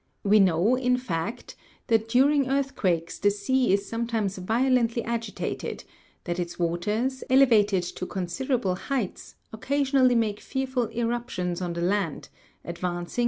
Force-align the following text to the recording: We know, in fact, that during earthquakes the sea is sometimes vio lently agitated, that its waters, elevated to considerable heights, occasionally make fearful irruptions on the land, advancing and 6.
We 0.23 0.39
know, 0.39 0.75
in 0.75 0.97
fact, 0.97 1.55
that 1.85 2.09
during 2.09 2.49
earthquakes 2.49 3.19
the 3.19 3.29
sea 3.29 3.71
is 3.71 3.87
sometimes 3.87 4.35
vio 4.39 4.67
lently 4.71 5.05
agitated, 5.05 5.83
that 6.23 6.39
its 6.39 6.57
waters, 6.57 7.23
elevated 7.29 7.83
to 7.83 8.07
considerable 8.07 8.73
heights, 8.73 9.35
occasionally 9.53 10.15
make 10.15 10.39
fearful 10.39 10.87
irruptions 10.87 11.61
on 11.61 11.73
the 11.73 11.83
land, 11.83 12.29
advancing 12.65 12.97
and 12.99 13.09
6. 13.11 13.19